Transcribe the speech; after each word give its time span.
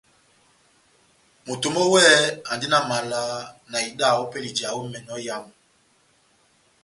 Moto 1.45 1.67
mɔ́ 1.75 1.85
wɛ́hɛ́pi 1.91 2.29
andi 2.51 2.67
na 2.71 2.77
mala 2.89 3.19
na 3.71 3.77
ida 3.89 4.07
ópɛlɛ 4.21 4.45
ya 4.49 4.53
ija 4.57 4.67
ó 4.77 4.79
emɛnɔ 4.87 5.13
éyamu. 5.21 5.51